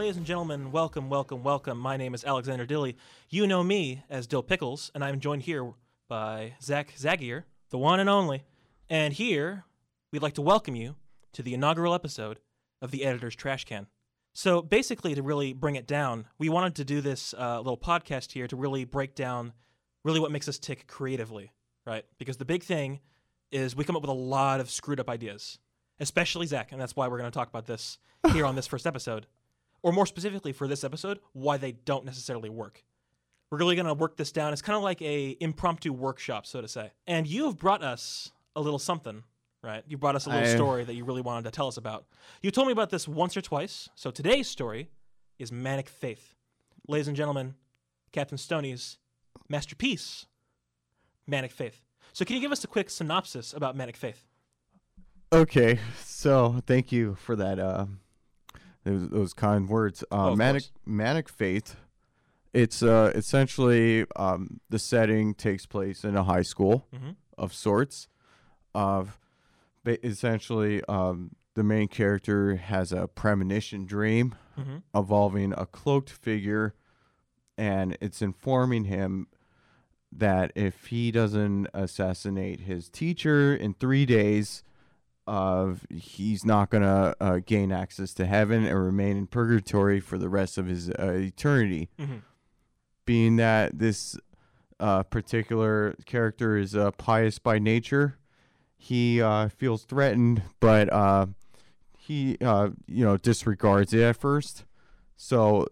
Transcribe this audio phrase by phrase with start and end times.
[0.00, 1.76] Ladies and gentlemen, welcome, welcome, welcome.
[1.76, 2.96] My name is Alexander Dilly.
[3.28, 5.74] You know me as Dill Pickles, and I'm joined here
[6.08, 8.44] by Zach Zagier, the one and only.
[8.88, 9.66] And here,
[10.10, 10.96] we'd like to welcome you
[11.34, 12.38] to the inaugural episode
[12.80, 13.88] of the Editor's Trash Can.
[14.32, 18.32] So basically, to really bring it down, we wanted to do this uh, little podcast
[18.32, 19.52] here to really break down
[20.02, 21.52] really what makes us tick creatively,
[21.84, 22.06] right?
[22.16, 23.00] Because the big thing
[23.52, 25.58] is we come up with a lot of screwed up ideas,
[26.00, 27.98] especially Zach, and that's why we're going to talk about this
[28.32, 29.26] here on this first episode
[29.82, 32.84] or more specifically for this episode, why they don't necessarily work.
[33.50, 34.52] We're really going to work this down.
[34.52, 36.92] It's kind of like a impromptu workshop, so to say.
[37.06, 39.24] And you have brought us a little something,
[39.62, 39.82] right?
[39.88, 42.06] You brought us a little I- story that you really wanted to tell us about.
[42.42, 43.88] You told me about this once or twice.
[43.96, 44.90] So today's story
[45.38, 46.36] is Manic Faith.
[46.86, 47.54] Ladies and gentlemen,
[48.12, 48.98] Captain Stoney's
[49.48, 50.26] masterpiece,
[51.26, 51.82] Manic Faith.
[52.12, 54.26] So can you give us a quick synopsis about Manic Faith?
[55.32, 57.58] Okay, so thank you for that.
[57.58, 57.86] Uh,
[58.84, 60.02] those, those kind words.
[60.10, 60.72] Uh, Oh, manic course.
[60.86, 61.76] manic faith.
[62.52, 67.14] It's uh, essentially um, the setting takes place in a high school Mhm.
[67.38, 68.08] of sorts.
[68.74, 69.18] Of
[69.84, 74.76] ba- essentially, um, the main character has a premonition dream Mm-hmm.
[74.94, 76.74] involving a cloaked figure,
[77.56, 79.28] and it's informing him
[80.12, 84.62] that if he doesn't assassinate his teacher in three days,
[85.30, 90.28] of he's not gonna uh, gain access to heaven and remain in purgatory for the
[90.28, 91.88] rest of his uh, eternity.
[92.00, 92.16] Mm-hmm.
[93.06, 94.18] Being that this
[94.80, 98.18] uh, particular character is uh, pious by nature,
[98.76, 101.26] he uh, feels threatened, but uh,
[101.96, 104.64] he uh, you know disregards it at first.
[105.16, 105.68] So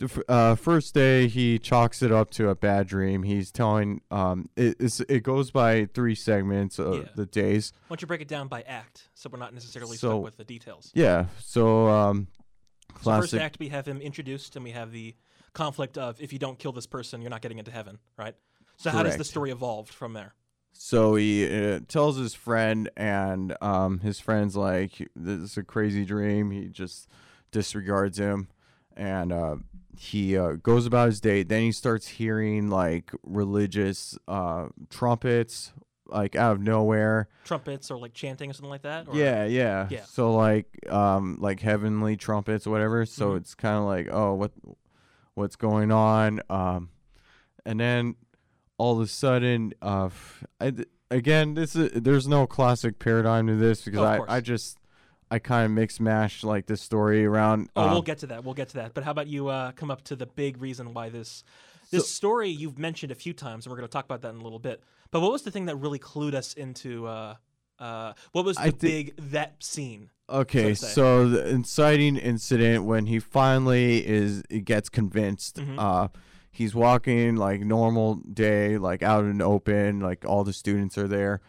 [0.00, 3.22] the uh, first day he chalks it up to a bad dream.
[3.22, 4.76] He's telling um, it
[5.08, 7.08] it goes by three segments of Yeah.
[7.14, 7.72] the days.
[7.86, 10.36] Why don't you break it down by act so we're not necessarily So- stuck with
[10.36, 10.90] the details?
[10.94, 11.26] Yeah.
[11.38, 12.26] So um,
[13.02, 15.14] So first act, we have him introduced, and we have the
[15.52, 18.34] conflict of if you don't kill this person, you're not getting into heaven, right?
[18.78, 20.34] So how does the story evolve from there?
[20.72, 26.04] So he uh, tells his friend, and um, his friend's like, "This is a crazy
[26.06, 27.08] dream." He just
[27.50, 28.48] disregards him,
[29.00, 29.56] and uh,
[29.96, 31.42] he uh, goes about his day.
[31.42, 35.72] Then he starts hearing like religious uh, trumpets,
[36.06, 37.28] like out of nowhere.
[37.44, 39.08] Trumpets or like chanting or something like that?
[39.08, 40.04] Or, yeah, yeah, Yeah.
[40.04, 43.06] So like, um, like heavenly trumpets, or whatever.
[43.06, 43.36] So Mhm.
[43.38, 44.52] it's kind of like, oh, what,
[45.34, 46.40] what's going on?
[46.50, 46.90] Um,
[47.64, 48.16] and then
[48.76, 50.10] all of a sudden, uh,
[50.60, 50.72] I
[51.10, 54.36] again, this is there's no classic paradigm to this because Oh, I.
[54.36, 54.78] I just
[55.30, 57.70] I kind of mix mash like this story around.
[57.76, 58.44] Oh, uh, we'll get to that.
[58.44, 58.94] We'll get to that.
[58.94, 61.44] But how about you uh, come up to the big reason why this
[61.90, 64.40] this story you've mentioned a few times, and we're going to talk about that in
[64.40, 64.82] a little bit.
[65.10, 67.06] But what was the thing that really clued us into?
[67.06, 67.34] Uh,
[67.78, 70.10] uh, what was the I big that scene?
[70.28, 75.56] Okay, so so the inciting incident when he finally is gets convinced.
[75.56, 75.78] Mhm.
[75.78, 76.08] Uh,
[76.52, 81.40] he's walking like normal day, like out in open, like all the students are there,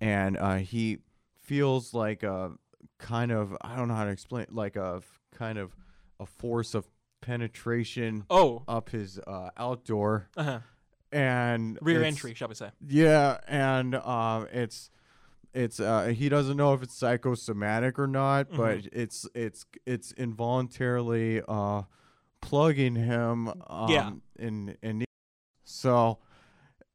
[0.00, 0.98] and uh, he
[1.40, 2.52] feels like a
[2.98, 5.02] kind of I don't know how to explain, like a
[5.34, 5.74] kind of
[6.20, 6.86] a force of
[7.20, 10.60] penetration Oh, up his uh, outdoor uh-huh.
[11.12, 12.70] and rear entry, shall we say?
[12.86, 14.90] yeah, and um, it's
[15.54, 21.42] it's uh, he doesn't know if it's psychosomatic or not, but it's it's it's involuntarily
[21.48, 21.82] uh,
[22.40, 23.48] plugging him.
[23.66, 24.10] Um, Yeah.
[24.38, 25.04] In in
[25.64, 26.18] so.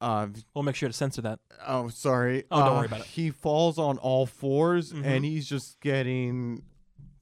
[0.03, 1.39] Uh, We'll make sure to censor that.
[1.65, 2.43] oh, sorry.
[2.51, 3.05] Oh, don't Uh, worry about it.
[3.07, 5.05] He falls on all 4s Mhm.
[5.05, 6.63] and he's just getting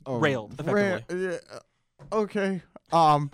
[0.08, 1.30] uh, Railed, effectively.
[1.30, 1.60] yeah,
[2.12, 2.62] okay.
[2.92, 3.30] Um,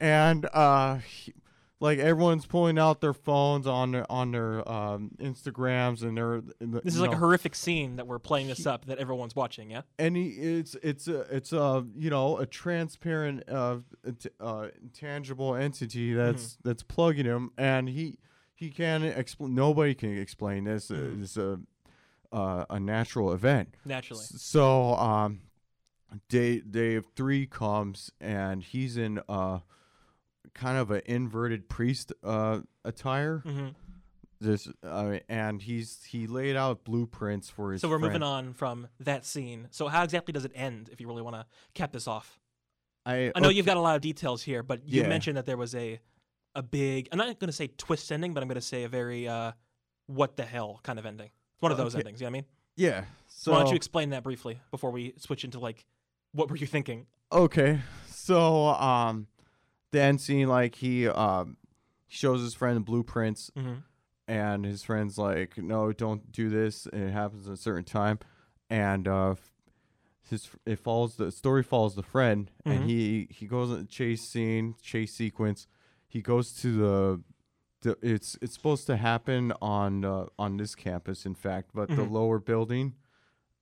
[0.00, 1.34] and uh, he-
[1.82, 6.42] like everyone's pulling out their phones on their on their um Instagrams and their.
[6.58, 9.70] the- This is like a horrific scene that we're playing this up that everyone's watching.
[9.70, 9.82] Yeah.
[9.98, 15.54] and he, it's it's a it's a you know a transparent uh, int- uh intangible
[15.54, 16.68] entity that's Mm-hmm.
[16.68, 18.18] that's plugging him and he
[18.60, 21.22] he can't explain nobody can explain this Mhm.
[21.22, 21.58] it's a
[22.32, 24.24] uh, a natural event Naturally.
[24.24, 25.40] So um
[26.28, 29.60] day day of three comes and he's in uh
[30.54, 33.68] kind of an inverted priest uh attire hmm
[34.40, 38.88] this uh, and he's he laid out blueprints for his So we're moving on from
[38.98, 39.68] that scene.
[39.70, 40.88] So how exactly does it end?
[40.92, 42.40] If you really want to cap this off,
[43.04, 43.56] I, I know okay.
[43.56, 45.08] you've got a lot of details here, but you Yeah.
[45.08, 46.00] mentioned that there was a
[46.54, 47.08] a big.
[47.12, 49.52] I'm not going to say twist ending, but I'm going to say a very uh,
[50.06, 51.26] what the hell kind of ending.
[51.54, 52.00] It's one of those Okay.
[52.00, 52.20] endings.
[52.20, 52.44] You know what I mean?
[52.76, 55.84] yeah So why don't you explain that briefly before we switch into like
[56.32, 57.06] what were you thinking?
[57.32, 59.26] Okay, so um,
[59.92, 61.56] the end scene, like he um,
[62.08, 63.74] shows his friend the blueprints, hmm
[64.28, 66.86] and his friend's like, "No, don't do this.
[66.86, 68.20] And it happens at a certain time."
[68.68, 69.34] And uh,
[70.28, 72.72] his it follows the story follows the friend Mhm.
[72.72, 75.66] and he he goes on a chase scene chase sequence
[76.10, 77.22] he goes to the
[77.82, 81.94] the it's it's supposed to happen on uh, on this campus in fact but the
[82.04, 82.10] Mhm.
[82.10, 82.94] lower building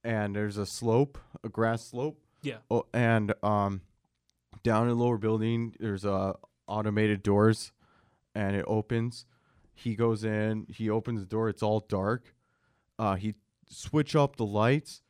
[0.02, 2.58] and there's a slope a grass slope Yeah.
[2.70, 3.82] oh, and um
[4.64, 6.32] down in the lower building there's uh
[6.66, 7.70] automated doors
[8.34, 9.24] and it opens
[9.74, 12.34] he goes in he opens the door it's all dark
[12.98, 13.34] uh he
[13.68, 15.02] switch up the lights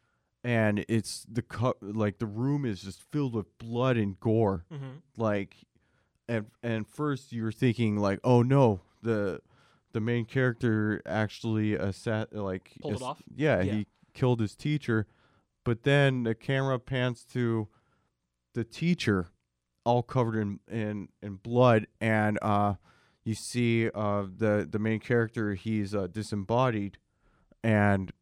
[0.45, 4.99] and it's the co- like the room is just filled with blood and gore Mm-hmm.
[5.17, 5.57] like
[6.29, 9.41] and and first you're thinking like oh no the
[9.93, 13.23] the main character actually assa- like Pulled it off?
[13.35, 13.73] yeah, Yeah.
[13.75, 15.07] he killed his teacher
[15.65, 17.69] but then the camera pans to
[18.55, 19.29] the teacher
[19.85, 22.75] all covered in in, in blood and uh
[23.25, 26.99] you see uh the the main character he's uh, disembodied
[27.63, 28.13] and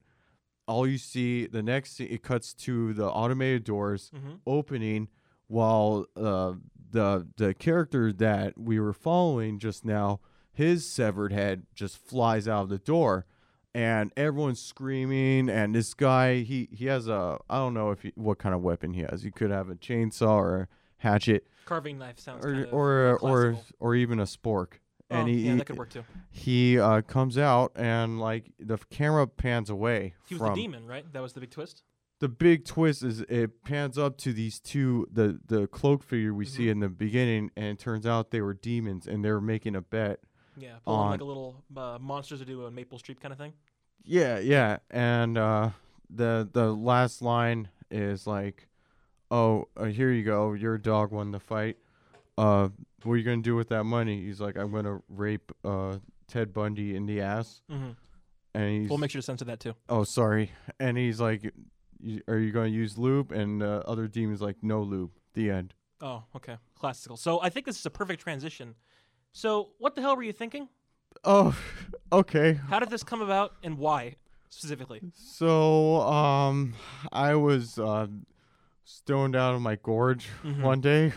[0.68, 4.34] all you see the next it cuts to the automated doors Mm-hmm.
[4.46, 5.08] opening
[5.48, 6.54] while uh,
[6.96, 10.18] the the character that we were following just now
[10.52, 13.26] his severed head just flies out of the door
[13.74, 18.12] and everyone's screaming and this guy he he has a I don't know if he,
[18.14, 21.98] what kind of weapon he has he could have a chainsaw or a hatchet Carving
[21.98, 24.78] knife sounds or kind of or or or even a spork
[25.08, 26.02] Oh, and he yeah, that could work too.
[26.30, 30.84] he uh, comes out and like the camera pans away He was from the demon,
[30.84, 31.04] right?
[31.12, 31.84] That was the big twist.
[32.18, 36.44] The big twist is it pans up to these two the the cloak figure we
[36.46, 36.70] see Mhm.
[36.70, 39.82] in the beginning and it turns out they were demons and they were making a
[39.82, 40.20] bet
[40.56, 43.52] Yeah, pulling like a little uh, monsters to do on Maple Street kind of thing.
[44.04, 45.70] yeah yeah and uh
[46.08, 48.68] the the last line is like
[49.30, 51.76] oh uh, here you go your dog won the fight
[52.38, 52.68] uh
[53.02, 55.96] what are you gonna do with that money he's like i'm gonna rape uh
[56.28, 57.90] ted bundy in the ass Mm-hmm.
[58.54, 59.74] and he's We'll make sure to censor that too.
[59.88, 61.52] oh sorry and he's like
[62.06, 65.74] "You- are you gonna use lube and uh, other demons like no lube the end
[66.00, 67.16] Oh, okay, classical.
[67.16, 68.74] So I think this is a perfect transition.
[69.32, 70.68] So what the hell were you thinking?
[71.24, 71.56] Oh,
[72.12, 72.54] okay.
[72.68, 74.16] How did this come about, and why
[74.50, 75.00] specifically?
[75.14, 76.74] So, um,
[77.12, 78.06] I was uh,
[78.84, 80.62] stoned out of my gorge Mhm.
[80.62, 81.12] one day,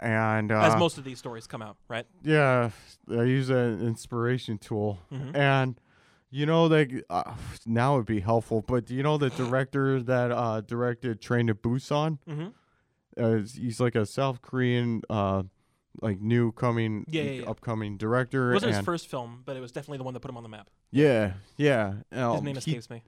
[0.00, 2.06] and uh, As most of these stories come out, right?
[2.22, 2.70] yeah,
[3.08, 5.36] I use an inspiration tool, Mhm.
[5.36, 5.80] and
[6.30, 7.34] you know that uh,
[7.64, 8.62] now would be helpful.
[8.66, 12.18] But do you know the director that uh, directed Train to Busan?
[12.28, 12.48] Mm-hmm.
[13.18, 15.44] Uh, he's like a South Korean, uh,
[16.02, 17.48] like new coming, Yeah, yeah, yeah.
[17.48, 18.50] upcoming director.
[18.50, 20.36] It wasn't his and- first film, but it was definitely the one that put him
[20.36, 20.68] on the map.
[20.90, 21.94] Yeah, yeah.
[22.10, 23.02] His um, name he- escapes me.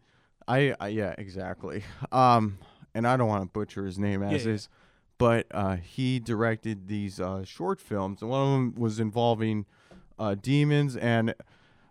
[0.46, 1.84] I, I yeah, exactly.
[2.10, 2.58] Um,
[2.94, 4.52] and I don't want to butcher his name as yeah.
[4.52, 4.68] is,
[5.18, 9.66] but uh, he directed these uh, short films, and one of them was involving
[10.18, 10.96] uh, demons.
[10.96, 11.34] And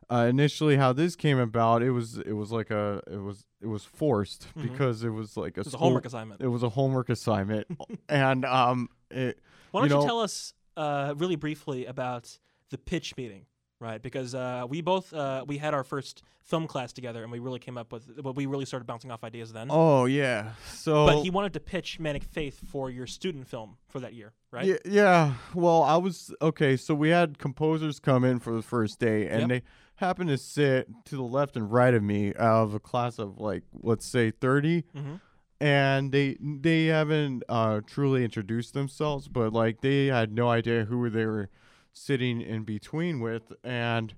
[0.10, 3.68] uh, initially, how this came about, it was it was like a it was it
[3.68, 4.62] was forced Mhm.
[4.64, 6.42] because it was like a, was a homework assignment.
[6.42, 7.68] It was a homework assignment,
[8.10, 9.40] and um, it
[9.72, 12.38] Why don't you, know- tell us uh, really briefly about
[12.70, 13.46] the pitch meeting,
[13.80, 14.02] right?
[14.02, 17.60] Because uh, we both uh, we had our first film class together, and we really
[17.60, 18.20] came up with.
[18.24, 19.68] Well, we really started bouncing off ideas then.
[19.70, 24.00] oh yeah, so but he wanted to pitch Manic Faith for your student film for
[24.00, 24.66] that year, right?
[24.66, 25.34] Yeah, yeah.
[25.54, 26.78] Well, I was okay.
[26.78, 29.50] So we had composers come in for the first day, and Yep.
[29.50, 29.62] they
[29.96, 33.40] happened to sit to the left and right of me out of a class of
[33.40, 35.16] like let's say 30 Mm-hmm.
[35.60, 41.10] and they they haven't uh, truly introduced themselves, but like they had no idea who
[41.10, 41.50] they were
[41.98, 44.14] sitting in between with, and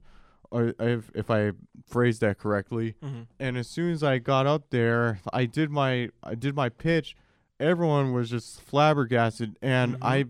[0.52, 1.52] uh, if if I
[1.88, 3.22] phrased that correctly, Mm-hmm.
[3.40, 7.16] and as soon as I got up there, I did my I did my pitch.
[7.60, 10.00] Everyone was just flabbergasted, and Mhm.
[10.02, 10.26] I,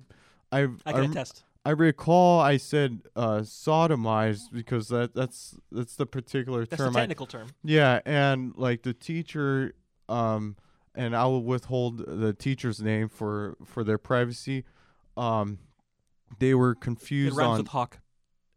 [0.52, 1.44] I, I can rem- attest.
[1.66, 6.96] I recall I said uh, sodomized because that that's that's the particular That's term.
[6.96, 7.50] I, technical term.
[7.64, 9.74] yeah, and like the teacher,
[10.08, 10.56] um,
[10.96, 14.64] and I will withhold the teacher's name for for their privacy.
[15.18, 15.60] Um,
[16.38, 18.00] they were It confused rhymes on with hawk.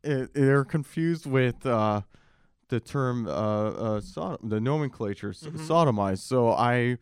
[0.05, 2.03] it, they're confused with uh,
[2.69, 5.59] the term uh, uh, sodom, the nomenclature Mhm.
[5.67, 6.19] sodomized.
[6.21, 6.99] So I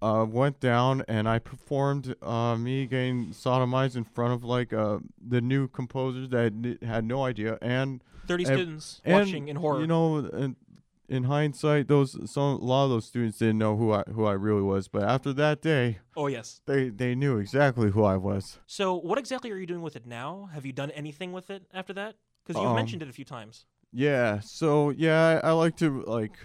[0.00, 4.98] uh, went down and I performed uh, me getting sodomized in front of like uh,
[5.20, 9.80] the new composers that had no idea, and Thirty and- students and watching in horror.
[9.80, 10.56] you know, in,
[11.12, 14.32] in hindsight, those some a lot of those students didn't know who I who I
[14.32, 16.60] really was, but after that day, oh yes.
[16.66, 18.58] they they knew exactly who I was.
[18.66, 20.48] So what exactly are you doing with it now?
[20.54, 22.16] Have you done anything with it after that?
[22.44, 23.66] Because you've Um, mentioned it a few times.
[23.92, 24.40] Yeah.
[24.40, 26.38] So yeah, I, I like to like,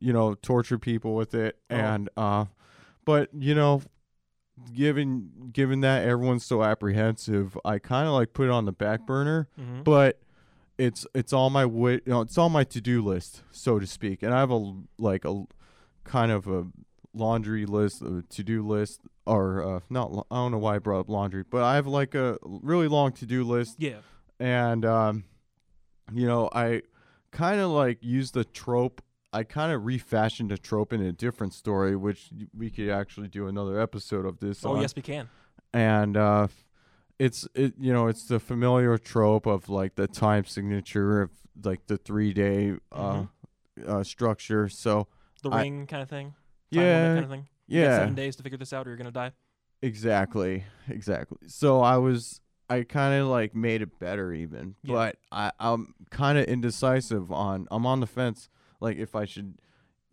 [0.00, 1.76] you know, torture people with it, Oh.
[1.76, 2.46] and uh,
[3.04, 3.82] but you know,
[4.74, 9.06] given given that everyone's so apprehensive, I kind of like put it on the back
[9.06, 9.48] burner.
[9.58, 9.82] Mm-hmm.
[9.82, 10.18] But
[10.80, 13.86] it's it's on my way, you know, it's on my to do list, so to
[13.86, 15.44] speak, and I have a like a
[16.04, 16.66] kind of a
[17.12, 20.26] laundry list, uh, to do list, or uh, not.
[20.30, 23.12] I don't know why I brought up laundry, but I have like a really long
[23.12, 23.98] to do list, Yeah.
[24.38, 25.24] and um,
[26.12, 26.82] you know, I
[27.30, 29.02] kind of like use the trope.
[29.32, 33.46] I kind of refashioned a trope in a different story, which we could actually do
[33.46, 34.64] another episode of this.
[34.64, 34.80] Oh on.
[34.80, 35.28] yes, we can.
[35.72, 36.48] and uh,
[37.20, 41.30] it's it you know it's the familiar trope of like the time signature of
[41.62, 43.24] like the three day uh,
[43.86, 44.68] uh structure.
[44.68, 45.06] So
[45.42, 46.34] The I- ring kind of thing.
[46.70, 47.46] Yeah, kind of thing.
[47.68, 49.32] You yeah, seven days to figure this out, or you're gonna die.
[49.82, 51.38] exactly, exactly.
[51.48, 54.94] So I was I kind of like made it better even, Yeah.
[54.94, 58.48] but I I'm kind of indecisive on I'm on the fence
[58.80, 59.54] like if I should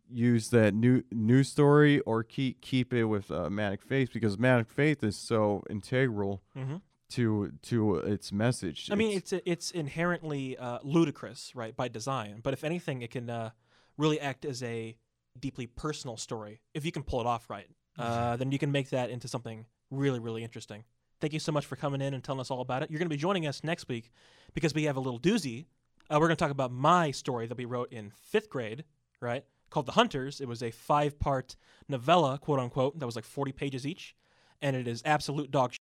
[0.10, 4.70] use that new new story or keep keep it with uh, Manic Faith because Manic
[4.70, 6.78] Faith is so integral Mm-hmm.
[7.10, 8.90] To to its message.
[8.92, 12.42] I mean, it's it's inherently uh, ludicrous, right, by design.
[12.44, 13.52] But if anything, it can uh,
[13.98, 14.98] really act as a
[15.40, 17.68] deeply personal story if you can pull it off right.
[17.98, 20.84] Uh, then you can make that into something really, really interesting.
[21.20, 22.92] Thank you so much for coming in and telling us all about it.
[22.92, 24.12] You're going to be joining us next week
[24.54, 25.66] because we have a little doozy.
[26.10, 28.84] Uh, we're going to talk about my story that we wrote in fifth grade,
[29.20, 29.44] right?
[29.72, 30.40] Called The Hunters.
[30.40, 31.56] It was a five part
[31.90, 34.16] novella, quote unquote, that was like 40 pages each.
[34.62, 35.80] And it is absolute dog shit.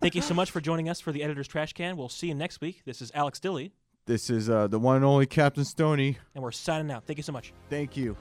[0.00, 1.96] Thank you so much for joining us for the Editor's Trash Can.
[1.96, 2.82] We'll see you next week.
[2.86, 3.72] This is Alex Dilly,
[4.10, 6.18] this is uh, the one and only Captain Stony.
[6.34, 7.04] and we're signing out.
[7.06, 7.52] Thank you so much.
[7.68, 8.16] Thank you.